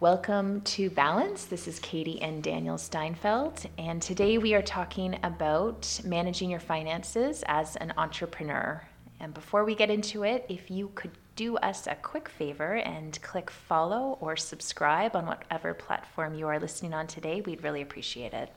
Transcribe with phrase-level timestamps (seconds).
[0.00, 1.44] Welcome to Balance.
[1.44, 7.44] This is Katie and Daniel Steinfeld, and today we are talking about managing your finances
[7.46, 8.82] as an entrepreneur.
[9.20, 13.20] And before we get into it, if you could do us a quick favor and
[13.20, 18.32] click follow or subscribe on whatever platform you are listening on today, we'd really appreciate
[18.32, 18.50] it.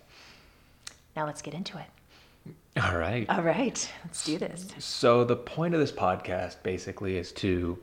[1.13, 2.53] Now let's get into it.
[2.81, 3.29] All right.
[3.29, 4.69] All right, let's do this.
[4.79, 7.77] So, the point of this podcast basically is to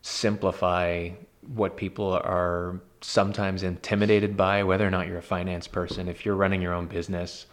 [0.00, 1.10] simplify
[1.54, 6.08] what people are sometimes intimidated by, whether or not you're a finance person.
[6.08, 7.46] If you're running your own business,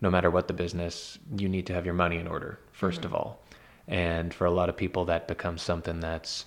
[0.00, 3.04] no matter what the business, you need to have your money in order, 1st mm-hmm.
[3.06, 3.42] of all.
[3.86, 6.44] And for a lot of people, that becomes something that's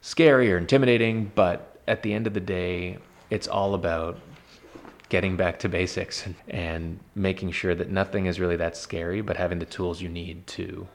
[0.00, 1.32] scary or intimidating.
[1.34, 4.18] But at the end of the day, it's all about
[5.08, 9.36] getting back to basics and, and making sure that nothing is really that scary, but
[9.36, 10.86] having the tools you need to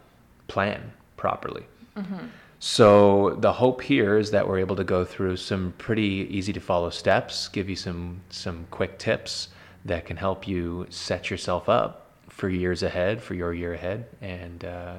[0.48, 1.66] plan properly.
[1.96, 2.26] Mm-hmm.
[2.64, 6.60] So the hope here is that we're able to go through some pretty easy to
[6.60, 9.50] follow steps, give you some some quick tips
[9.86, 14.64] that can help you set yourself up for years ahead, for your year ahead, and
[14.64, 14.98] uh,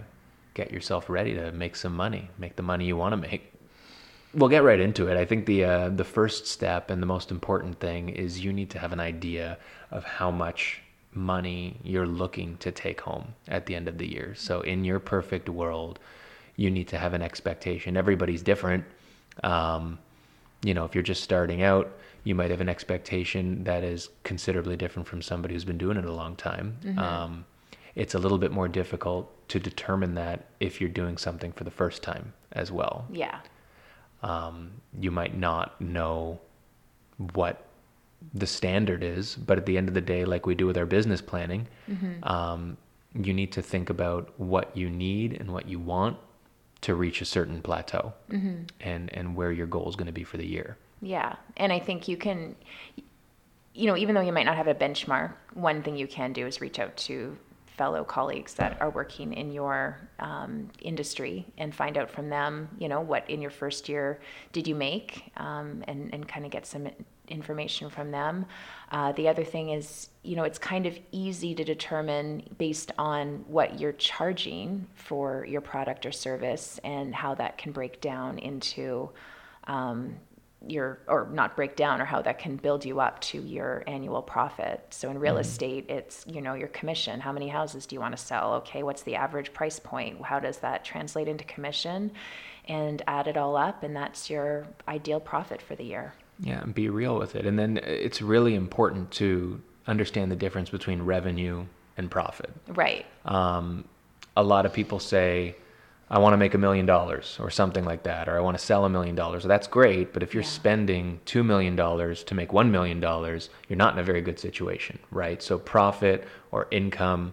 [0.54, 3.54] get yourself ready to make some money, make the money you want to make.
[4.34, 5.16] We'll get right into it.
[5.16, 8.70] I think the uh, the first step and the most important thing is you need
[8.70, 9.56] to have an idea
[9.92, 10.82] of how much
[11.14, 14.34] money you're looking to take home at the end of the year.
[14.34, 16.00] So in your perfect world
[16.62, 17.96] you need to have an expectation.
[17.96, 18.84] Everybody's different.
[19.42, 19.98] Um,
[20.62, 24.76] you know, if you're just starting out, you might have an expectation that is considerably
[24.76, 26.76] different from somebody who's been doing it a long time.
[26.84, 26.98] Mm-hmm.
[27.00, 27.44] Um,
[27.96, 31.70] it's a little bit more difficult to determine that if you're doing something for the
[31.70, 33.06] first time as well.
[33.10, 33.40] Yeah.
[34.22, 36.38] Um, you might not know
[37.34, 37.66] what
[38.34, 40.86] the standard is, but at the end of the day, like we do with our
[40.86, 42.22] business planning, mm-hmm.
[42.22, 42.76] um,
[43.20, 46.16] you need to think about what you need and what you want
[46.82, 48.62] to reach a certain plateau mm-hmm.
[48.80, 51.78] and and where your goal is going to be for the year yeah and i
[51.78, 52.54] think you can
[53.74, 56.46] you know even though you might not have a benchmark one thing you can do
[56.46, 61.96] is reach out to fellow colleagues that are working in your um, industry and find
[61.96, 64.20] out from them you know what in your first year
[64.52, 66.86] did you make um, and, and kind of get some
[67.28, 68.46] information from them.
[68.90, 73.44] Uh, the other thing is, you know, it's kind of easy to determine based on
[73.46, 79.10] what you're charging for your product or service and how that can break down into
[79.64, 80.16] um,
[80.68, 84.22] your, or not break down, or how that can build you up to your annual
[84.22, 84.84] profit.
[84.90, 85.40] So in real mm-hmm.
[85.40, 87.18] estate, it's, you know, your commission.
[87.18, 88.54] How many houses do you want to sell?
[88.54, 90.22] Okay, what's the average price point?
[90.22, 92.12] How does that translate into commission?
[92.68, 96.14] And add it all up, and that's your ideal profit for the year.
[96.42, 97.46] Yeah, and be real with it.
[97.46, 101.66] And then it's really important to understand the difference between revenue
[101.96, 102.50] and profit.
[102.68, 103.06] Right.
[103.24, 103.84] Um,
[104.36, 105.56] a lot of people say,
[106.10, 108.64] I want to make a million dollars or something like that, or I want to
[108.64, 109.44] sell a million dollars.
[109.44, 110.48] That's great, but if you're yeah.
[110.48, 115.42] spending $2 million to make $1 million, you're not in a very good situation, right?
[115.42, 117.32] So, profit or income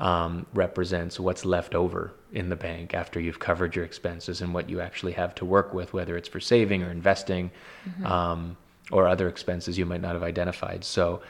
[0.00, 4.68] um, represents what's left over in the bank after you've covered your expenses and what
[4.68, 7.50] you actually have to work with, whether it's for saving or investing
[7.86, 8.06] mm-hmm.
[8.06, 8.56] um,
[8.90, 10.84] or other expenses you might not have identified.
[10.84, 11.20] So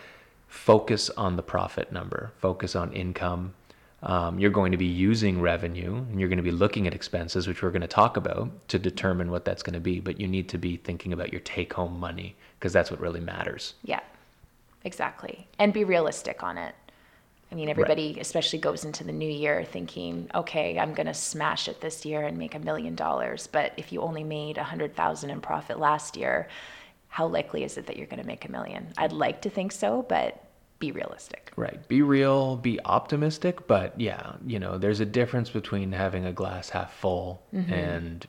[0.47, 3.55] focus on the profit number, focus on income.
[4.03, 7.49] Um, you're going to be using revenue and you're going to be looking at expenses,
[7.49, 10.01] which we're going to talk about to determine what that's going to be.
[10.01, 13.21] But you need to be thinking about your take home money because that's what really
[13.21, 13.75] matters.
[13.85, 14.01] Yeah,
[14.85, 15.49] exactly.
[15.59, 16.75] And be realistic on it.
[17.50, 18.21] I mean, everybody right.
[18.21, 22.22] especially goes into the new year thinking, okay, I'm going to smash it this year
[22.22, 23.49] and make a million dollars.
[23.49, 26.49] But if you only made a hundred thousand in profit last year,
[27.09, 28.93] how likely is it that you're going to make a million?
[28.97, 30.44] I'd like to think so, but
[30.78, 31.53] be realistic.
[31.56, 31.87] Right.
[31.89, 36.71] Be real, be optimistic, but yeah, you know, there's a difference between having a glass
[36.71, 37.72] half full mm-hmm.
[37.72, 38.27] and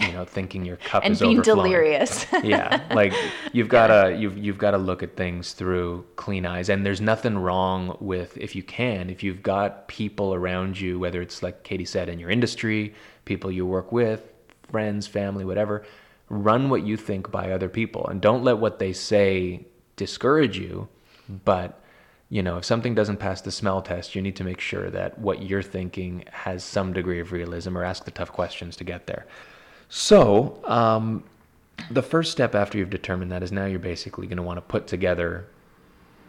[0.00, 2.26] you know, thinking your cup and is being delirious.
[2.42, 3.12] yeah, like
[3.52, 7.00] you've got to you've you've got to look at things through clean eyes, and there's
[7.00, 11.62] nothing wrong with if you can, if you've got people around you, whether it's like
[11.62, 12.94] Katie said in your industry,
[13.24, 14.32] people you work with,
[14.70, 15.84] friends, family, whatever,
[16.28, 19.66] run what you think by other people, and don't let what they say
[19.96, 20.88] discourage you,
[21.44, 21.80] but
[22.30, 25.18] you know, if something doesn't pass the smell test, you need to make sure that
[25.18, 29.08] what you're thinking has some degree of realism or ask the tough questions to get
[29.08, 29.26] there.
[29.90, 31.24] So, um,
[31.90, 34.62] the first step after you've determined that is now you're basically going to want to
[34.62, 35.46] put together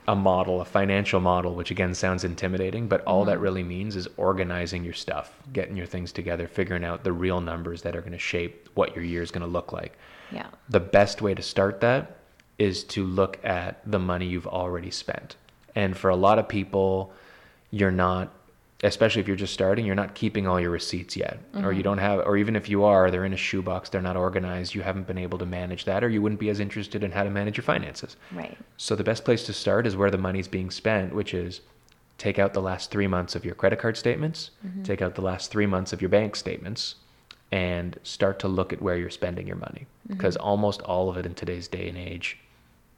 [0.08, 3.30] a model, a financial model, which again sounds intimidating, but all mm-hmm.
[3.30, 7.40] that really means is organizing your stuff, getting your things together, figuring out the real
[7.40, 9.96] numbers that are going to shape what your year is going to look like.
[10.31, 10.48] Yeah.
[10.69, 12.18] The best way to start that
[12.57, 15.36] is to look at the money you've already spent.
[15.75, 17.14] And for a lot of people,
[17.69, 18.34] you're not
[18.83, 21.78] especially if you're just starting, you're not keeping all your receipts yet, or Mm-hmm.
[21.78, 24.74] you don't have, or even if you are, they're in a shoebox, they're not organized,
[24.74, 27.24] you haven't been able to manage that, or you wouldn't be as interested in how
[27.24, 28.18] to manage your finances.
[28.31, 28.57] Right.
[28.78, 31.62] So the best place to start is where the money's being spent, which is
[32.18, 34.51] take out the last three months of your credit card statements,
[34.83, 36.95] take out the last three months of your bank statements,
[37.51, 39.86] and start to look at where you're spending your money.
[40.07, 42.38] Because almost all of it in today's day and age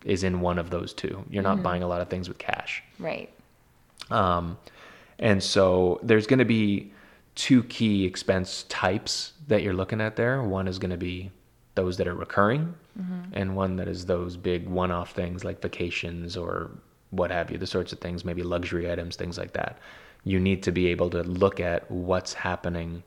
[0.06, 1.24] is in one of those two.
[1.30, 2.84] You're not buying a lot of things with cash.
[3.00, 3.30] Right.
[4.12, 4.58] Um,
[5.20, 6.92] and so there's going to be
[7.36, 10.44] two key expense types that you're looking at there.
[10.44, 11.32] One is going to be
[11.76, 13.34] those that are recurring, mm-hmm.
[13.34, 16.72] and one that is those big one off things like vacations or
[17.10, 19.80] what have you, the sorts of things, maybe luxury items, things like that.
[20.24, 23.04] You need to be able to look at what's happening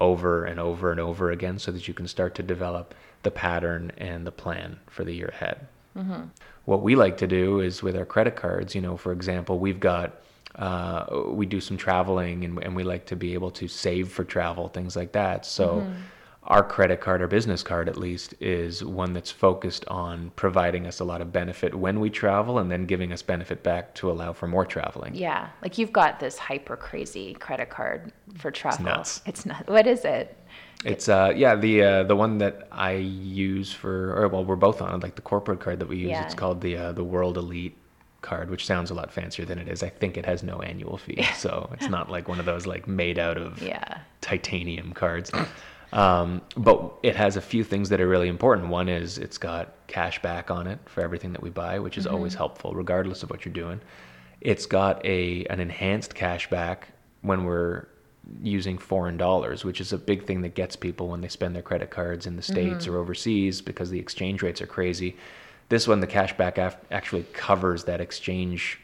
[0.00, 3.90] over and over and over again so that you can start to develop the pattern
[3.98, 5.66] and the plan for the year ahead
[5.96, 6.22] mm-hmm.
[6.66, 9.80] what we like to do is with our credit cards you know for example we've
[9.80, 10.22] got
[10.56, 14.24] uh, we do some traveling and, and we like to be able to save for
[14.24, 15.86] travel things like that so
[16.44, 21.00] our credit card or business card at least is one that's focused on providing us
[21.00, 24.32] a lot of benefit when we travel and then giving us benefit back to allow
[24.32, 25.48] for more traveling Yeah.
[25.60, 28.78] Like you've got this hyper crazy credit card for travel.
[28.78, 29.22] It's nuts.
[29.26, 29.68] It's not.
[29.68, 30.34] What is it?
[30.86, 34.80] It's uh yeah the uh, the one that I use for or well we're both
[34.80, 36.24] on it like the corporate card that we use Yeah.
[36.24, 37.76] it's called the uh, the World Elite
[38.20, 39.82] card which sounds a lot fancier than it is.
[39.82, 42.86] I think it has no annual fee so it's not like one of those like
[42.88, 43.98] made out of Yeah.
[44.20, 45.30] titanium cards.
[45.92, 48.68] Um, but it has a few things that are really important.
[48.68, 52.06] One is it's got cash back on it for everything that we buy which is
[52.06, 53.80] always helpful regardless of what you're doing.
[54.40, 56.88] It's got a an enhanced cash back
[57.22, 57.86] when we're
[58.42, 61.62] using foreign dollars, which is a big thing that gets people when they spend their
[61.62, 65.16] credit cards in the states or overseas because the exchange rates are crazy.
[65.68, 68.80] This one, the cashback af- actually covers that exchange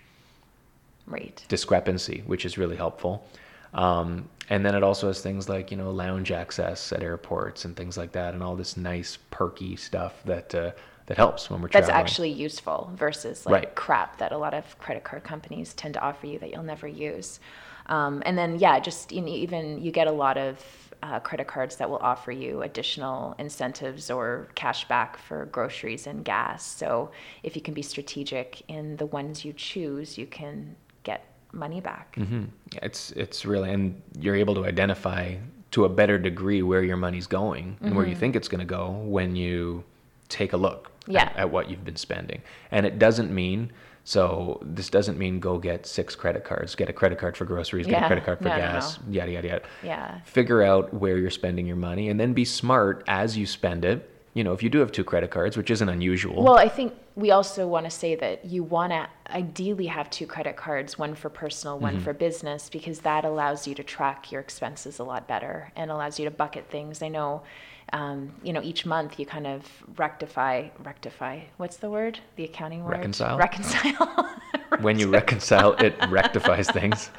[1.06, 3.26] rate discrepancy, which is really helpful.
[3.72, 7.74] Um, and then it also has things like you know lounge access at airports and
[7.76, 10.70] things like that, and all this nice perky stuff that uh,
[11.06, 11.96] that helps when we're That's traveling.
[12.06, 13.74] actually useful versus like Right.
[13.74, 16.86] crap that a lot of credit card companies tend to offer you that you'll never
[16.86, 17.40] use.
[17.86, 20.62] Um, and then yeah, just know, even you get a lot of
[21.04, 26.24] uh, credit cards that will offer you additional incentives or cash back for groceries and
[26.24, 26.64] gas.
[26.80, 27.10] So
[27.42, 31.20] if you can be strategic in the ones you choose, you can get
[31.52, 32.06] money back.
[32.16, 32.44] hmm
[32.86, 35.36] It's it's really, and you're able to identify
[35.72, 38.74] to a better degree where your money's going and where you think it's going to
[38.78, 38.84] go
[39.16, 39.84] when you
[40.28, 41.12] take a look Mm-hmm.
[41.16, 41.22] Yeah.
[41.24, 42.40] at, at what you've been spending.
[42.70, 43.70] And it doesn't mean
[44.04, 44.60] so.
[44.62, 46.74] This doesn't mean go get six credit cards.
[46.74, 47.86] Get a credit card for groceries.
[47.86, 48.98] Get a credit card for No, no, gas.
[49.08, 49.62] Yada yada yada.
[49.82, 50.20] Yeah.
[50.24, 54.10] Figure out where you're spending your money, and then be smart as you spend it.
[54.34, 56.42] You know, if you do have two credit cards, which isn't unusual.
[56.42, 60.26] Well, I think we also want to say that you want to ideally have two
[60.26, 62.02] credit cards, one for personal, one mm-hmm.
[62.02, 66.18] for business, because that allows you to track your expenses a lot better and allows
[66.18, 67.00] you to bucket things.
[67.00, 67.42] I know,
[67.92, 69.66] um, you know, each month you kind of
[69.96, 71.40] rectify, rectify.
[71.58, 72.18] What's the word?
[72.36, 72.92] The accounting word?
[72.92, 73.38] Reconcile?
[73.38, 74.38] Reconcile.
[74.80, 77.10] when you reconcile, it rectifies things.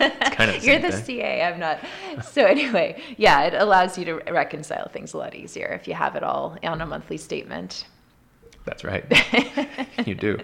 [0.00, 1.04] It's kind of the You're the thing.
[1.04, 1.42] CA.
[1.42, 1.80] I'm not.
[2.24, 6.16] So anyway, yeah, it allows you to reconcile things a lot easier if you have
[6.16, 7.86] it all on a monthly statement.
[8.64, 9.04] That's right.
[10.06, 10.38] you do.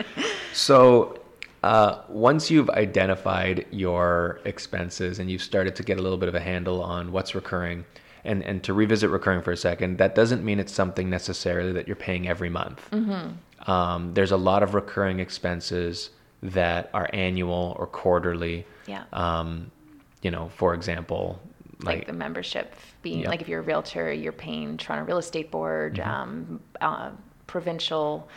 [0.52, 1.20] So
[1.62, 6.34] uh, once you've identified your expenses and you've started to get a little bit of
[6.34, 7.84] a handle on what's recurring,
[8.24, 11.86] and, and to revisit recurring for a second, that doesn't mean it's something necessarily that
[11.86, 12.80] you're paying every month.
[13.66, 16.10] Um, there's a lot of recurring expenses
[16.42, 18.66] that are annual or quarterly.
[18.86, 19.04] Yeah.
[19.12, 19.70] Um,
[20.22, 21.40] you know, for example,
[21.82, 23.28] like, like, the membership being Yeah.
[23.30, 26.10] like if you're a realtor you're paying toronto real estate board Mm-hmm.
[26.10, 27.10] um, uh,
[27.46, 28.28] provincial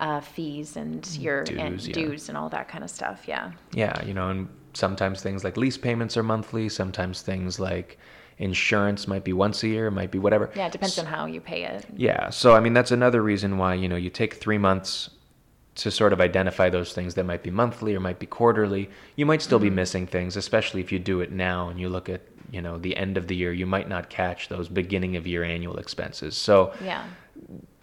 [0.00, 1.94] uh, fees and your Dues, and yeah.
[1.94, 5.56] dues and all that kind of stuff yeah Yeah, you know, and sometimes things like
[5.56, 6.68] lease payments are monthly.
[6.68, 7.98] Sometimes things like
[8.38, 10.50] insurance might be once a year, it might be whatever.
[10.54, 13.58] yeah it depends on how you pay it Yeah, so I mean that's another reason
[13.58, 15.10] why you know you take three months
[15.76, 18.88] to sort of identify those things that might be monthly or might be quarterly.
[19.16, 19.74] You might still be mm-hmm.
[19.74, 22.96] missing things, especially if you do it now and you look at you know the
[22.96, 23.52] end of the year.
[23.52, 26.36] You might not catch those beginning of year annual expenses.
[26.36, 27.04] So yeah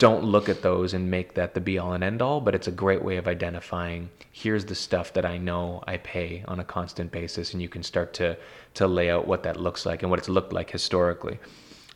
[0.02, 2.68] don't look at those and make that the be all and end all, but it's
[2.68, 6.64] a great way of identifying here's the stuff that I know I pay on a
[6.64, 8.36] constant basis and you can start to
[8.74, 11.38] to lay out what that looks like and what it's looked like historically.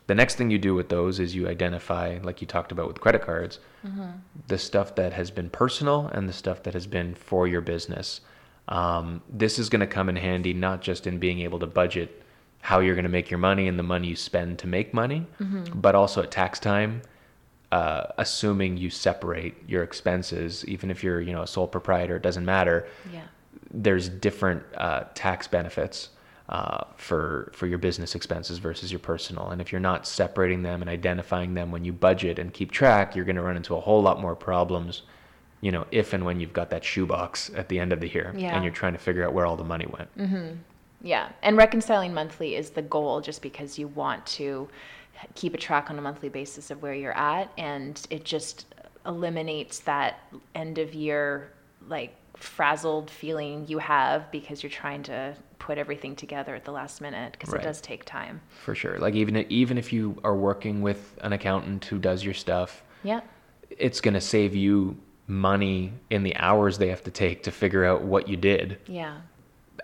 [0.06, 3.02] The next thing you do with those is you identify like you talked about with
[3.02, 3.58] credit cards,
[4.48, 8.22] the stuff that has been personal and the stuff that has been for your business.
[8.68, 12.22] Um, this is going to come in handy not just in being able to budget
[12.62, 15.26] how you're going to make your money and the money you spend to make money,
[15.74, 17.02] but also at tax time
[17.78, 22.24] uh, assuming you separate your expenses, even if you're you know a sole proprietor, it
[22.30, 22.78] doesn't matter.
[23.18, 23.28] yeah
[23.86, 25.98] There's different uh, tax benefits.
[26.58, 27.26] uh, for
[27.58, 29.46] for your business expenses versus your personal.
[29.52, 33.06] And if you're not separating them and identifying them when you budget and keep track,
[33.16, 34.94] you're going to run into a whole lot more problems.
[35.66, 38.28] You know, if and when you've got that shoebox at the end of the year
[38.38, 38.54] Yeah.
[38.54, 40.10] and you're trying to figure out where all the money went.
[40.18, 40.48] Mm-hmm.
[41.02, 44.50] Yeah, and reconciling monthly is the goal just because you want to
[45.34, 48.66] keep a track on a monthly basis of where you're at and it just
[49.06, 50.20] eliminates that
[50.56, 51.52] end of year
[51.88, 57.00] like frazzled feeling you have because you're trying to put everything together at the last
[57.02, 57.62] minute because Right.
[57.62, 58.42] it does take time.
[58.64, 59.00] For sure.
[59.00, 63.22] Like even even if you are working with an accountant who does your stuff, Yeah.
[63.70, 67.86] it's going to save you money in the hours they have to take to figure
[67.86, 68.80] out what you did.
[68.88, 69.18] Yeah.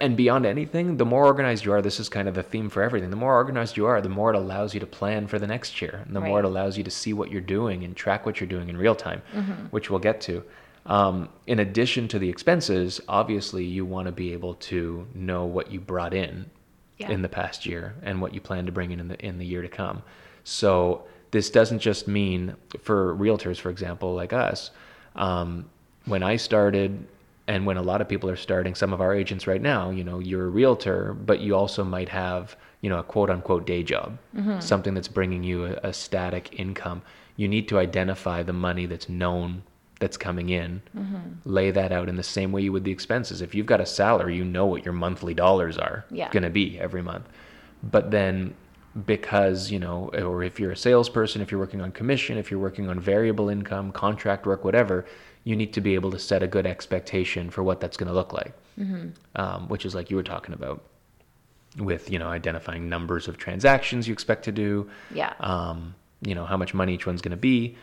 [0.02, 2.82] And beyond anything, the more organized you are, this is kind of the theme for
[2.82, 3.12] everything.
[3.12, 5.80] The more organized you are, the more it allows you to plan for the next
[5.80, 6.02] year.
[6.08, 8.50] And the more it allows you to see what you're doing and track what you're
[8.50, 9.22] doing in real time,
[9.70, 10.44] which we'll get to.
[10.88, 15.72] Um, in addition to the expenses, obviously you want to be able to know what
[15.72, 16.50] you brought in
[16.98, 17.12] Yeah.
[17.12, 19.46] in the past year and what you plan to bring in in the, in the
[19.46, 20.02] year to come.
[20.44, 24.72] So this doesn't just mean for realtors, for example, like us.
[25.16, 25.70] Um,
[26.06, 27.06] when I started,
[27.48, 30.04] and when a lot of people are starting, some of our agents right now, you
[30.04, 33.84] know, you're a realtor, but you also might have, you know, a quote unquote day
[33.84, 34.60] job, mm-hmm.
[34.60, 37.02] something that's bringing you a, a static income.
[37.36, 39.64] You need to identify the money that's known
[40.00, 41.18] that's coming in, mm-hmm.
[41.46, 43.42] lay that out in the same way you would the expenses.
[43.42, 46.30] If you've got a salary, you know what your monthly dollars are Yeah.
[46.30, 47.28] going to be every month.
[47.84, 48.56] But then
[49.06, 52.60] because, you know, or if you're a salesperson, if you're working on commission, if you're
[52.60, 55.06] working on variable income, contract work, whatever,
[55.44, 58.14] you need to be able to set a good expectation for what that's going to
[58.14, 58.54] look like.
[59.36, 60.82] Um, which is like you were talking about
[61.78, 65.34] with, you know, identifying numbers of transactions you expect to do, Yeah.
[65.40, 67.76] um, you know, how much money each one's going to be,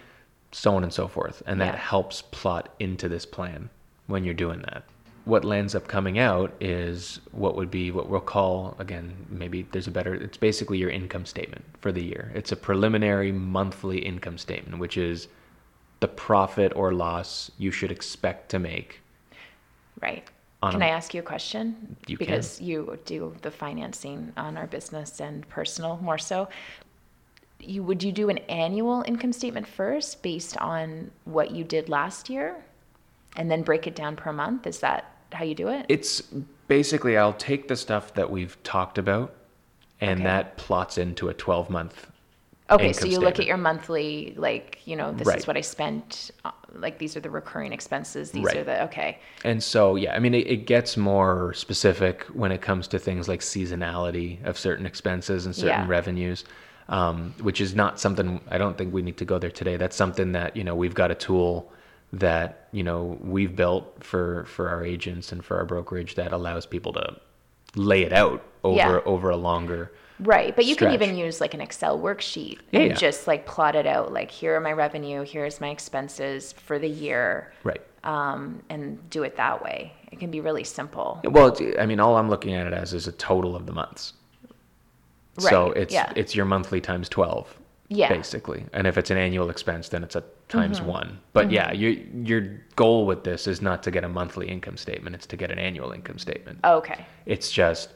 [0.50, 1.40] so on and so forth.
[1.46, 1.80] And that Yeah.
[1.80, 3.70] helps plot into this plan
[4.08, 4.82] when you're doing that.
[5.24, 9.86] What lands up coming out is what would be what we'll call, again, maybe there's
[9.86, 12.32] a better, it's basically your income statement for the year.
[12.34, 15.28] It's a preliminary monthly income statement, which is
[16.00, 19.00] the profit or loss you should expect to make.
[20.00, 20.24] Right.
[20.62, 21.96] Can a- I ask you a question?
[22.06, 22.26] You can.
[22.26, 26.48] because you do the financing on our business and personal more so.
[27.60, 32.30] You would you do an annual income statement first based on what you did last
[32.30, 32.64] year,
[33.36, 34.66] and then break it down per month?
[34.66, 35.86] Is that how you do it?
[35.88, 36.22] It's
[36.68, 39.34] basically, I'll take the stuff that we've talked about
[40.00, 40.22] and Okay.
[40.24, 42.10] that plots into a 12 month
[42.70, 45.38] okay, so you look at your monthly, like you know, this Right.
[45.38, 46.30] is what I spent.
[46.44, 48.30] uh, Like these are the recurring expenses.
[48.30, 48.56] These Right.
[48.58, 49.18] are the okay.
[49.44, 53.26] And so, yeah, I mean, it, it gets more specific when it comes to things
[53.26, 55.86] like seasonality of certain expenses and certain Yeah.
[55.88, 56.44] revenues,
[56.88, 59.76] um, which is not something I don't think we need to go there today.
[59.76, 61.72] That's something that, you know, we've got a tool
[62.12, 66.64] that, you know, we've built for, for our agents and for our brokerage that allows
[66.66, 67.16] people to
[67.76, 69.00] lay it out over, Yeah.
[69.04, 69.90] over a longer.
[70.20, 72.94] Right, but you can even use like an Excel worksheet Yeah, and yeah.
[72.96, 74.12] just like plot it out.
[74.12, 77.80] Like here are my revenue, here's my expenses for the year, Right.
[78.04, 79.92] um, and do it that way.
[80.10, 81.20] It can be really simple.
[81.24, 83.72] Well, it's, I mean, all I'm looking at it as is a total of the
[83.72, 84.14] months.
[85.38, 86.12] so it's yeah.
[86.16, 87.56] it's your monthly times twelve,
[87.88, 88.08] Yeah.
[88.08, 88.64] basically.
[88.72, 90.88] And if it's an annual expense, then it's a times Mm-hmm.
[90.88, 91.18] one.
[91.32, 91.90] But yeah, your
[92.24, 92.40] your
[92.74, 95.58] goal with this is not to get a monthly income statement; it's to get an
[95.60, 96.58] annual income statement.
[96.64, 97.04] Okay.
[97.26, 97.90] It's just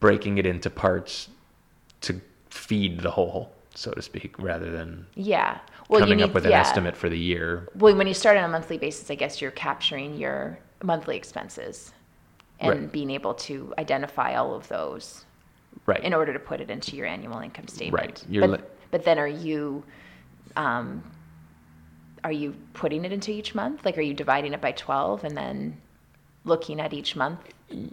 [0.00, 1.28] breaking it into parts
[2.02, 5.58] to feed the whole, so to speak, rather than Yeah.
[5.88, 6.60] Well, coming you up with an yeah.
[6.60, 7.68] estimate for the year.
[7.76, 11.92] Well, when you start on a monthly basis, I guess you're capturing your monthly expenses
[12.60, 12.92] and Right.
[12.92, 15.24] being able to identify all of those
[15.86, 16.02] Right.
[16.02, 18.00] in order to put it into your annual income statement.
[18.02, 18.24] Right.
[18.28, 19.84] You're But, li- but then are you,
[20.56, 21.02] um,
[22.24, 23.84] are you putting it into each month?
[23.84, 25.80] Like, are you dividing it by 12 and then
[26.44, 27.40] looking at each month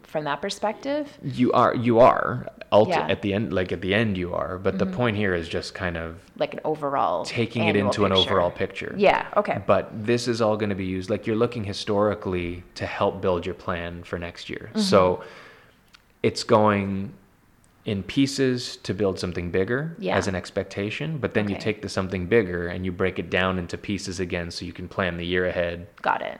[0.04, 1.18] from that perspective?
[1.24, 3.00] You are you are ulti- Yeah.
[3.02, 3.12] Mm-hmm.
[3.12, 5.74] at the end like at the end you are, but the point here is just
[5.74, 8.94] kind of Like an overall taking it into an overall picture.
[8.98, 9.28] Yeah.
[9.36, 9.62] Okay.
[9.66, 13.46] But this is all going to be used like you're looking historically to help build
[13.46, 14.70] your plan for next year.
[14.74, 14.80] Mm-hmm.
[14.82, 15.24] So
[16.22, 17.14] it's going
[17.86, 20.16] in pieces to build something bigger Yeah.
[20.16, 23.60] as an expectation, but then you take the something bigger and you break it down
[23.60, 26.40] into pieces again so you can plan the year ahead Got it.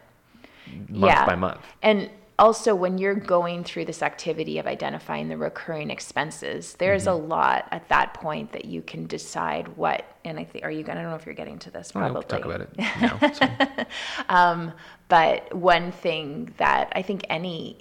[0.88, 1.60] month by month.
[1.82, 2.10] And
[2.40, 7.24] also, when you're going through this activity of identifying the recurring expenses, there's Mm-hmm.
[7.24, 10.06] a lot at that point that you can decide what.
[10.26, 10.98] And I think, are you going?
[10.98, 11.92] I don't know if you're getting to this.
[11.96, 12.14] Oh, Probably.
[12.14, 12.70] we'll talk about it
[13.02, 13.20] now.
[13.32, 14.74] so.
[15.10, 17.78] But one thing that I think any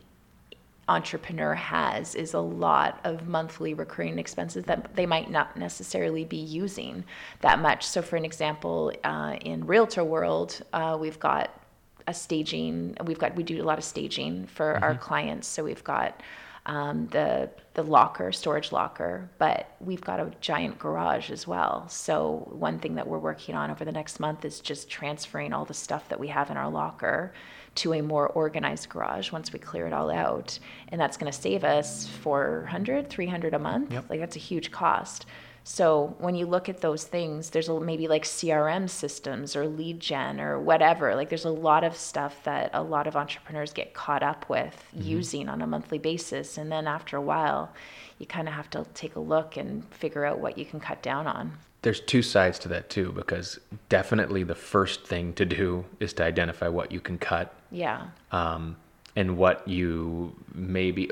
[0.89, 6.37] entrepreneur has is a lot of monthly recurring expenses that they might not necessarily be
[6.37, 7.05] using
[7.41, 7.87] that much.
[7.87, 11.59] So, for an example, uh, in realtor world, uh, we've got
[12.07, 12.97] a staging.
[13.05, 15.47] We've got we do a lot of staging for our clients.
[15.49, 16.21] So we've got
[16.67, 21.89] um, the the locker, storage locker, but we've got a giant garage as well.
[21.89, 25.65] So one thing that we're working on over the next month is just transferring all
[25.65, 27.33] the stuff that we have in our locker
[27.77, 31.37] to a more organized garage once we clear it all out and that's going to
[31.37, 34.11] save us 400 300 a month Yep.
[34.11, 35.25] like that's a huge cost
[35.65, 40.01] so when you look at those things there's a, maybe like crm systems or lead
[40.01, 43.95] gen or whatever like there's a lot of stuff that a lot of entrepreneurs get
[43.95, 46.59] caught up with using on a monthly basis.
[46.59, 47.73] And then after a while
[48.19, 51.03] you kind of have to take a look and figure out what you can cut
[51.03, 51.53] down on.
[51.83, 56.25] There's two sides to that too, because definitely the first thing to do is to
[56.25, 57.53] identify what you can cut.
[57.73, 58.07] Yeah.
[58.31, 58.77] Um,
[59.17, 61.11] and what you maybe.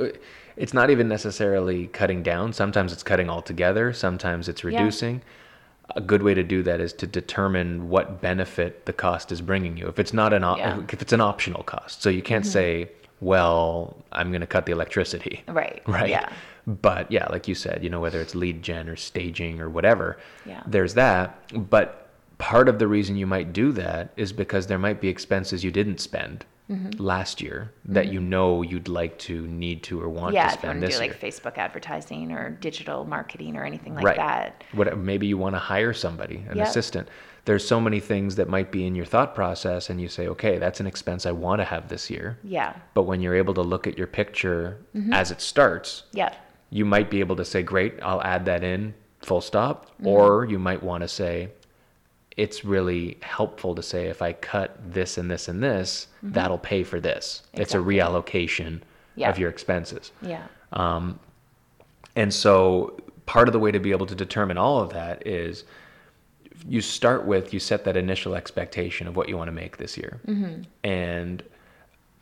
[0.61, 2.53] It's not even necessarily cutting down.
[2.53, 3.95] Sometimes it's cutting altogether.
[3.95, 5.23] Sometimes it's reducing.
[5.97, 9.79] A good way to do that is to determine what benefit the cost is bringing
[9.79, 9.87] you.
[9.89, 10.73] If it's not an op- Yeah.
[10.73, 10.91] Mm-hmm.
[10.93, 12.91] if it's an optional cost, so you can't say,
[13.21, 16.11] "Well, I'm going to cut the electricity." right right?
[16.11, 16.29] yeah
[16.67, 20.19] But yeah, like you said, you know, whether it's lead gen or staging or whatever,
[20.45, 20.63] Yeah.
[20.67, 21.27] there's that.
[21.71, 25.65] But part of the reason you might do that is because there might be expenses
[25.65, 27.03] you didn't spend Mm-hmm.
[27.03, 30.53] last year that you know you'd like to, need to, or want yeah to if
[30.53, 31.13] you spend want to this do year.
[31.13, 34.17] like facebook advertising or digital marketing or anything like right.
[34.17, 36.67] that What maybe you want to hire somebody, an Yep.
[36.69, 37.09] assistant.
[37.47, 40.59] There's so many things that might be in your thought process, and you say, okay,
[40.59, 42.39] that's an expense I want to have this year.
[42.45, 45.13] yeah But when you're able to look at your picture Mm-hmm.
[45.13, 46.33] as it starts, yeah
[46.73, 49.91] you might be able to say, great, I'll add that in, full stop.
[50.05, 51.49] Or you might want to say,
[52.37, 56.85] it's really helpful to say, if I cut this and this and this, that'll pay
[56.85, 57.43] for this.
[57.53, 58.81] It's a reallocation
[59.17, 59.31] Yeah.
[59.31, 60.13] of your expenses.
[60.23, 61.19] yeah Um,
[62.17, 62.97] And so
[63.27, 65.65] part of the way to be able to determine all of that is
[66.69, 69.97] you start with, you set that initial expectation of what you want to make this
[69.97, 70.21] year.
[70.85, 71.43] And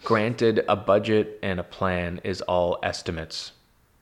[0.04, 3.52] granted, a budget and a plan is all estimates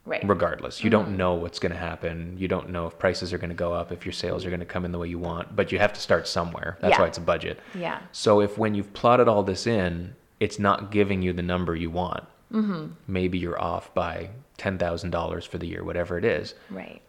[0.06, 0.82] right regardless.
[0.82, 2.36] You don't know what's going to happen.
[2.38, 4.60] You don't know if prices are going to go up, if your sales are going
[4.60, 6.78] to come in the way you want, but you have to start somewhere.
[6.80, 7.00] That's Yeah.
[7.02, 7.58] why it's a budget.
[7.74, 11.74] yeah So if when you've plotted all this in, it's not giving you the number
[11.76, 12.92] you want, Mm-hmm.
[13.08, 17.02] maybe you're off by $10,000 for the year, whatever it is, right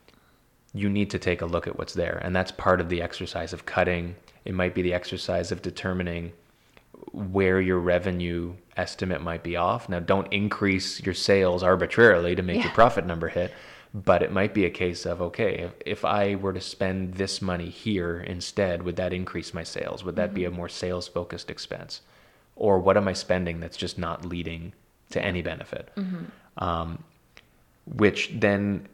[0.74, 2.20] you need to take a look at what's there.
[2.24, 4.16] And that's part of the exercise of cutting.
[4.46, 6.34] It might be the exercise of determining
[7.12, 9.90] where your revenue estimate might be off.
[9.90, 13.52] Now, don't increase your sales arbitrarily to make your profit number hit,
[13.94, 17.42] but it might be a case of okay, if, if I were to spend this
[17.42, 20.04] money here instead, would that increase my sales?
[20.04, 22.02] Would that be a more sales focused expense?
[22.56, 24.74] Or what am I spending that's just not leading
[25.12, 25.92] to any benefit?
[26.58, 27.04] Um,
[27.86, 28.88] which then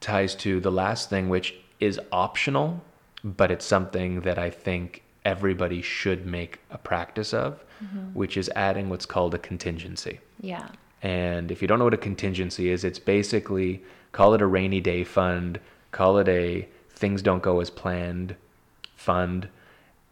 [0.00, 2.82] ties to the last thing, which is optional,
[3.22, 8.06] but it's something that I think everybody should make a practice of, mm-hmm.
[8.14, 10.18] which is adding what's called a contingency.
[10.40, 10.68] yeah
[11.02, 14.80] And if you don't know what a contingency is, it's basically call it a rainy
[14.80, 15.60] day fund,
[15.92, 18.34] call it a things don't go as planned
[18.96, 19.48] fund.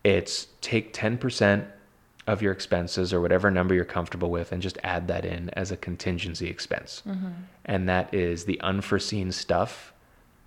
[0.05, 1.65] It's take 10%
[2.27, 5.71] of your expenses or whatever number you're comfortable with and just add that in as
[5.71, 7.03] a contingency expense.
[7.09, 7.29] Mm-hmm.
[7.65, 9.93] And that is the unforeseen stuff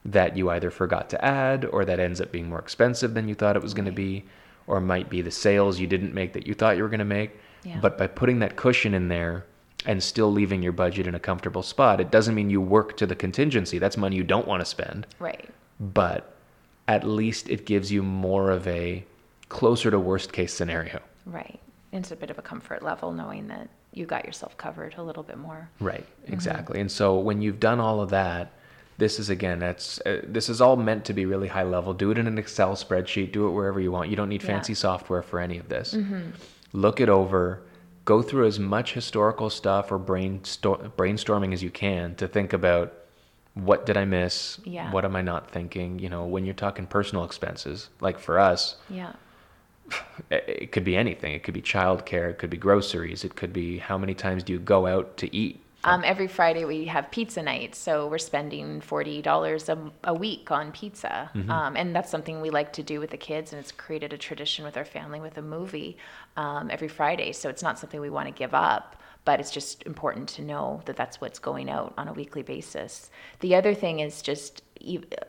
[0.06, 3.36] that you either forgot to add or that ends up being more expensive than you
[3.36, 4.24] thought it was going to be
[4.70, 7.06] or might be the sales you didn't make that you thought you were going to
[7.06, 7.32] make.
[7.64, 7.80] Yeah.
[7.82, 9.46] But by putting that cushion in there
[9.86, 13.08] and still leaving your budget in a comfortable spot, it doesn't mean you work to
[13.08, 13.80] the contingency.
[13.80, 16.36] That's money you don't want to spend, right but
[16.88, 19.04] at least it gives you more of a
[19.48, 21.00] closer to worst case scenario.
[21.26, 21.60] right
[21.92, 25.24] it's a bit of a comfort level knowing that you got yourself covered a little
[25.24, 26.34] bit more Right, mm-hmm.
[26.34, 26.80] exactly.
[26.80, 28.52] And so when you've done all of that,
[29.00, 31.94] this is again, that's uh, this is all meant to be really high level.
[31.94, 33.32] Do it in an Excel spreadsheet.
[33.32, 34.10] Do it wherever you want.
[34.10, 34.48] You don't need Yeah.
[34.48, 35.98] fancy software for any of this.
[36.74, 37.62] Look it over.
[38.06, 42.94] Go through as much historical stuff or brainstorm, brainstorming as you can to think about
[43.54, 44.60] what did I miss?
[44.64, 44.92] Yeah.
[44.92, 46.00] What am I not thinking?
[46.00, 49.14] You know, when you're talking personal expenses, like for us, yeah
[50.30, 51.34] it it could be anything.
[51.34, 52.30] It could be childcare.
[52.30, 53.24] It could be groceries.
[53.24, 55.62] It could be how many times do you go out to eat?
[55.84, 60.52] Um, every Friday we have pizza night, so we're spending forty dollars a a week
[60.52, 63.72] on pizza, um, and that's something we like to do with the kids, and it's
[63.72, 65.98] created a tradition with our family with a movie
[66.36, 67.32] um, every Friday.
[67.32, 70.82] So it's not something we want to give up, but it's just important to know
[70.86, 73.10] that that's what's going out on a weekly basis.
[73.40, 74.64] The other thing is just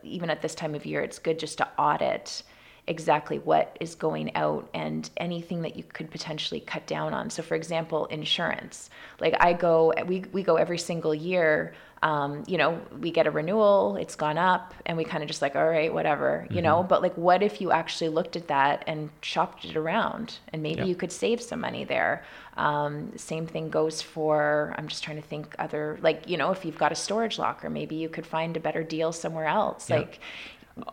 [0.02, 2.42] even at this time of year, it's good just to audit
[2.86, 7.30] exactly what is going out and anything that you could potentially cut down on.
[7.30, 8.90] So, for example, insurance.
[9.20, 11.74] Like I go, we, we go every single year.
[12.02, 15.42] Um, you know, we get a renewal, it's gone up, and we kind of just
[15.42, 16.64] like, all right, whatever, you mm-hmm.
[16.64, 16.82] know.
[16.82, 20.78] But like, what if you actually looked at that and shopped it around, and maybe
[20.78, 20.88] yep.
[20.88, 22.24] you could save some money there?
[22.56, 26.64] Um, same thing goes for, I'm just trying to think other, like, you know, if
[26.64, 29.90] you've got a storage locker, maybe you could find a better deal somewhere else.
[29.90, 29.98] Yep.
[29.98, 30.20] Like,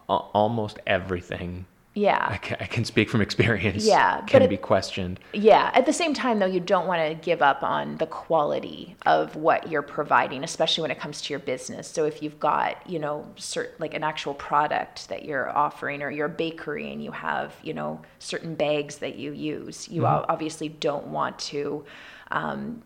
[0.09, 1.65] almost everything
[1.97, 2.27] yeah.
[2.29, 3.83] I can, I can speak from experience.
[3.83, 4.21] Yeah.
[4.21, 5.19] Can it, be questioned.
[5.33, 5.71] Yeah.
[5.73, 9.35] At the same time, though, you don't want to give up on the quality of
[9.35, 11.87] what you're providing, especially when it comes to your business.
[11.87, 16.11] So if you've got, you know, certain, like an actual product that you're offering or
[16.11, 20.31] you're a bakery and you have, you know, certain bags that you use, you mm-hmm.
[20.31, 21.83] obviously don't want to
[22.29, 22.83] um,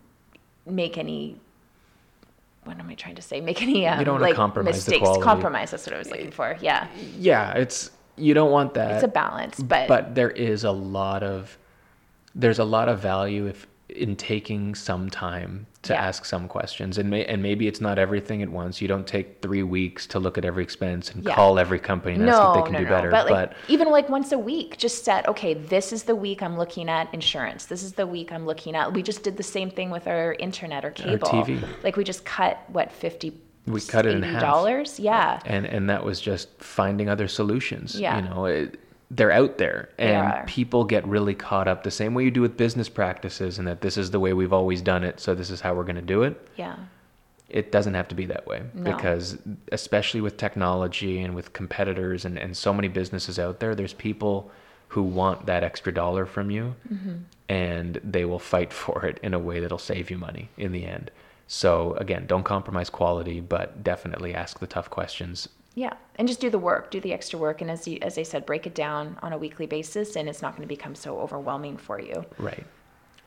[0.64, 1.36] make any
[2.64, 3.40] what am I trying to say?
[3.40, 5.08] Make any um, you don't like compromise mistakes.
[5.20, 5.72] Compromise.
[5.72, 6.56] That's what I was looking for.
[6.60, 6.86] Yeah.
[7.18, 8.92] Yeah, it's you don't want that.
[8.92, 11.58] It's a balance, but but there is a lot of
[12.34, 16.02] there's a lot of value if in taking some time to yeah.
[16.02, 19.42] ask some questions and may, and maybe it's not everything at once you don't take
[19.42, 21.34] three weeks to look at every expense and yeah.
[21.34, 22.90] call every company and no, ask if they can no, do no.
[22.90, 26.14] better but, like, but even like once a week just set okay this is the
[26.14, 29.36] week i'm looking at insurance this is the week i'm looking at we just did
[29.36, 31.84] the same thing with our internet or cable our TV.
[31.84, 33.32] like we just cut what 50
[33.66, 34.40] we cut it in half.
[34.40, 34.98] Dollars?
[34.98, 35.40] Yeah.
[35.44, 38.16] And and that was just finding other solutions yeah.
[38.16, 38.78] you know it,
[39.12, 39.90] they're out there.
[39.98, 43.68] And people get really caught up the same way you do with business practices and
[43.68, 45.96] that this is the way we've always done it so this is how we're going
[45.96, 46.48] to do it.
[46.56, 46.76] Yeah.
[47.48, 48.90] It doesn't have to be that way no.
[48.90, 49.36] because
[49.70, 54.50] especially with technology and with competitors and, and so many businesses out there there's people
[54.88, 57.16] who want that extra dollar from you mm-hmm.
[57.50, 60.86] and they will fight for it in a way that'll save you money in the
[60.86, 61.10] end
[61.52, 65.50] so again, don't compromise quality, but definitely ask the tough questions.
[65.74, 68.22] Yeah, and just do the work, do the extra work, and as you, as I
[68.22, 71.20] said, break it down on a weekly basis, and it's not going to become so
[71.20, 72.24] overwhelming for you.
[72.38, 72.64] Right.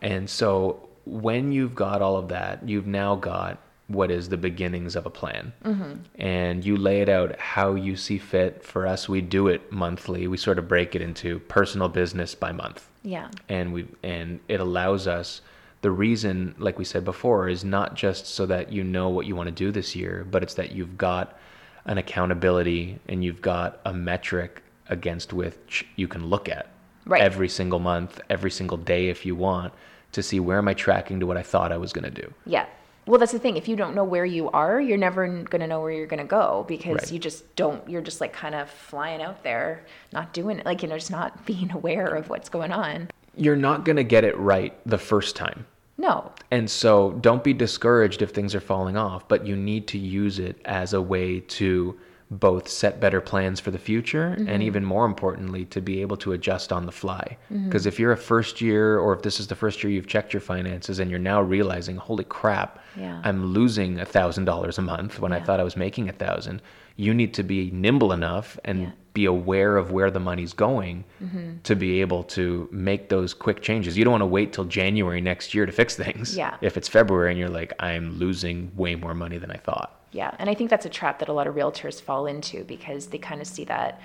[0.01, 3.59] And so when you've got all of that, you've now got
[3.89, 5.93] what is the beginnings of a plan, mm-hmm.
[6.15, 8.63] and you lay it out how you see fit.
[8.63, 10.27] For us, we do it monthly.
[10.27, 12.87] We sort of break it into personal business by month.
[13.03, 13.29] Yeah.
[13.49, 15.41] And we and it allows us
[15.85, 19.35] the reason, like we said before, is not just so that you know what you
[19.35, 21.37] want to do this year, but it's that you've got
[21.85, 26.71] an accountability and you've got a metric against which you can look at
[27.05, 27.21] right.
[27.21, 29.75] every single month, every single day if you want
[30.13, 32.33] to see where am I tracking to what I thought I was going to do.
[32.47, 32.65] Yeah.
[33.05, 33.57] Well, that's the thing.
[33.57, 36.17] If you don't know where you are, you're never going to know where you're going
[36.17, 37.11] to go because right.
[37.11, 40.81] you just don't, you're just like kind of flying out there, not doing it, like,
[40.81, 43.11] you know, just not being aware of what's going on.
[43.37, 45.67] You're not going to get it right the first time.
[45.97, 46.31] No.
[46.51, 50.39] And so don't be discouraged if things are falling off, but you need to use
[50.39, 51.97] it as a way to
[52.31, 54.49] both set better plans for the future mm-hmm.
[54.49, 57.87] and even more importantly to be able to adjust on the fly because mm-hmm.
[57.87, 60.41] if you're a first year or if this is the first year you've checked your
[60.41, 63.21] finances and you're now realizing holy crap yeah.
[63.23, 65.37] i'm losing a thousand dollars a month when yeah.
[65.37, 66.63] i thought i was making a thousand
[66.95, 68.91] you need to be nimble enough and yeah.
[69.15, 71.53] Be aware of where the money's going mm-hmm.
[71.63, 73.97] to be able to make those quick changes.
[73.97, 76.37] You don't want to wait till January next year to fix things.
[76.37, 76.57] Yeah.
[76.61, 79.99] If it's February and you're like, I'm losing way more money than I thought.
[80.11, 80.35] Yeah.
[80.37, 83.17] And I think that's a trap that a lot of realtors fall into because they
[83.17, 84.01] kind of see that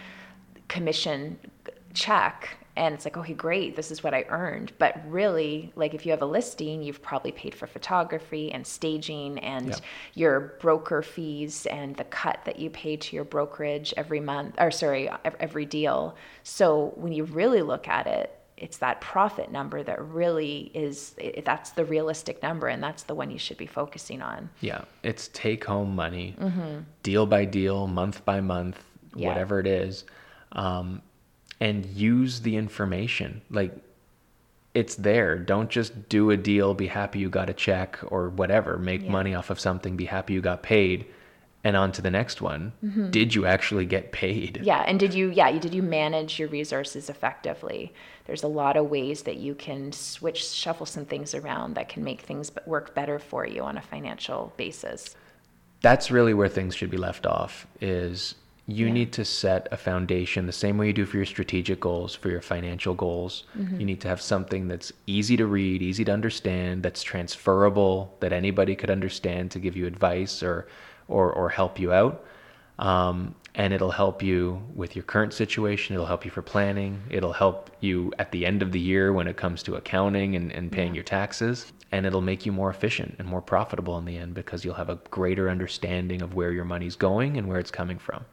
[0.69, 1.39] commission
[1.93, 6.07] check and it's like okay great this is what i earned but really like if
[6.07, 9.77] you have a listing you've probably paid for photography and staging and yeah.
[10.15, 14.71] your broker fees and the cut that you pay to your brokerage every month or
[14.71, 20.03] sorry every deal so when you really look at it it's that profit number that
[20.03, 21.15] really is
[21.45, 25.29] that's the realistic number and that's the one you should be focusing on yeah it's
[25.35, 26.79] take home money mm-hmm.
[27.03, 28.83] deal by deal month by month
[29.15, 29.29] yeah.
[29.29, 30.05] whatever it is
[30.53, 31.01] um,
[31.61, 33.43] and use the information.
[33.51, 33.77] Like
[34.75, 35.39] it's there.
[35.39, 39.11] Don't just do a deal, be happy you got a check or whatever, make yeah.
[39.11, 41.07] money off of something, be happy you got paid
[41.63, 42.73] and on to the next one.
[42.83, 43.11] Mm-hmm.
[43.11, 44.61] Did you actually get paid?
[44.63, 47.93] Yeah, and did you yeah, did you manage your resources effectively?
[48.25, 52.05] There's a lot of ways that you can switch shuffle some things around that can
[52.05, 55.17] make things work better for you on a financial basis.
[55.83, 58.35] That's really where things should be left off is
[58.71, 58.93] you yeah.
[58.93, 62.31] need to set a foundation the same way you do for your strategic goals, for
[62.31, 63.45] your financial goals.
[63.59, 63.81] Mm-hmm.
[63.81, 68.33] You need to have something that's easy to read, easy to understand, that's transferable, that
[68.33, 70.69] anybody could understand to give you advice or
[71.09, 72.25] or, or help you out.
[72.79, 75.95] Um, and it'll help you with your current situation.
[75.95, 77.03] It'll help you for planning.
[77.11, 80.53] It'll help you at the end of the year when it comes to accounting and,
[80.53, 81.73] and paying your taxes.
[81.93, 84.91] And it'll make you more efficient and more profitable in the end because you'll have
[84.91, 88.25] a greater understanding of where your money's going and where it's coming from.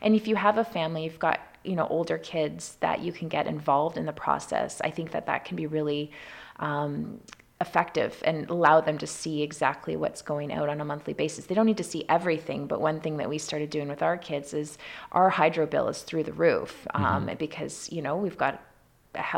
[0.00, 3.28] And if you have a family, you've got you know older kids that you can
[3.28, 4.80] get involved in the process.
[4.82, 6.10] I think that that can be really
[6.58, 7.20] um,
[7.62, 11.46] effective and allow them to see exactly what's going out on a monthly basis.
[11.46, 14.18] They don't need to see everything, but one thing that we started doing with our
[14.18, 14.78] kids is
[15.12, 18.60] our hydro bill is through the roof um, because you know we've got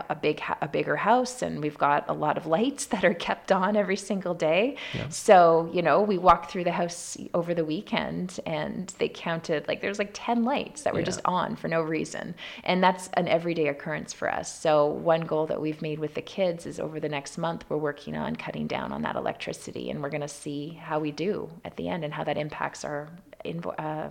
[0.09, 3.51] a big a bigger house and we've got a lot of lights that are kept
[3.51, 4.77] on every single day.
[5.09, 9.81] So you know we walked through the house over the weekend and they counted like
[9.81, 11.07] there's like 10 lights that were Yeah.
[11.07, 12.35] just on for no reason.
[12.63, 14.53] And that's an everyday occurrence for us.
[14.61, 17.77] So one goal that we've made with the kids is over the next month we're
[17.77, 21.51] working on cutting down on that electricity and we're going to see how we do
[21.65, 23.09] at the end and how that impacts our
[23.45, 24.09] invo- uh,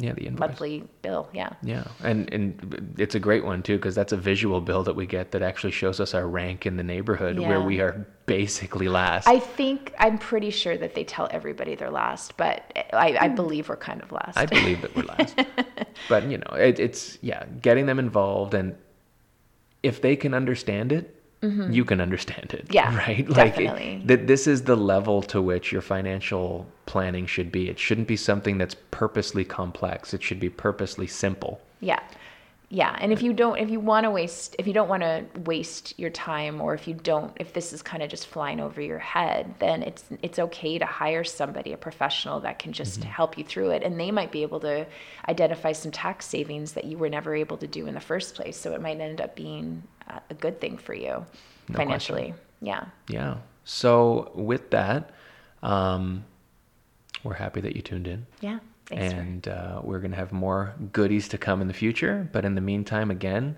[0.00, 0.40] Yeah, the invoice.
[0.40, 4.62] monthly bill yeah Yeah, and and it's a great one too because that's a visual
[4.62, 7.80] bill that we get that actually shows us our rank in the neighborhood where we
[7.80, 9.28] are basically last.
[9.28, 13.68] I think I'm pretty sure that they tell everybody they're last, but I, I believe
[13.68, 14.38] we're kind of last.
[14.38, 15.38] I believe that we're last.
[16.08, 18.76] but you know, it, it's yeah, getting them involved, and
[19.82, 22.68] if they can understand it, you can understand it.
[22.68, 22.74] Mm-hmm.
[22.74, 23.28] Yeah, right.
[23.28, 24.02] Like it- definitely.
[24.04, 24.26] that.
[24.26, 27.68] This is the level to which your financial planning should be.
[27.68, 30.12] It shouldn't be something that's purposely complex.
[30.12, 31.60] It should be purposely simple.
[31.80, 32.00] Yeah.
[32.72, 32.96] Yeah.
[33.00, 35.98] And if you don't, if you want to waste, if you don't want to waste
[35.98, 39.00] your time or if you don't, if this is kind of just flying over your
[39.00, 43.42] head, then it's, it's okay to hire somebody, a professional that can just help you
[43.42, 43.82] through it.
[43.82, 44.86] And they might be able to
[45.28, 48.56] identify some tax savings that you were never able to do in the first place.
[48.56, 49.82] So it might end up being
[50.30, 51.24] a good thing for you
[51.68, 52.34] No financially.
[52.62, 52.84] Yeah.
[53.08, 53.36] Yeah.
[53.64, 55.10] So with that,
[55.62, 56.24] um,
[57.24, 58.26] we're happy that you tuned in.
[58.40, 58.58] Yeah.
[58.86, 59.12] Thanks.
[59.14, 62.28] for- and uh, we're going to have more goodies to come in the future.
[62.32, 63.56] But in the meantime, again,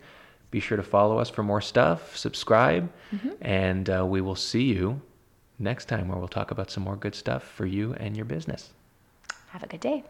[0.50, 2.92] be sure to follow us for more stuff, subscribe,
[3.40, 5.00] and uh, we will see you
[5.58, 8.72] next time where we'll talk about some more good stuff for you and your business.
[9.48, 10.04] have a good day.